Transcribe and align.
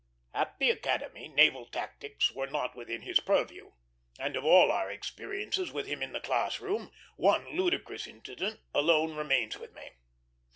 At 0.33 0.57
the 0.57 0.71
Academy, 0.71 1.27
naval 1.27 1.67
tactics 1.67 2.31
were 2.31 2.47
not 2.47 2.75
within 2.75 3.03
his 3.03 3.19
purview; 3.19 3.73
and 4.17 4.35
of 4.35 4.43
all 4.43 4.71
our 4.71 4.89
experiences 4.89 5.71
with 5.71 5.85
him 5.85 6.01
in 6.01 6.11
the 6.11 6.19
class 6.19 6.59
room, 6.59 6.91
one 7.17 7.55
ludicrous 7.55 8.07
incident 8.07 8.61
alone 8.73 9.15
remains 9.15 9.59
with 9.59 9.75
me. 9.75 9.91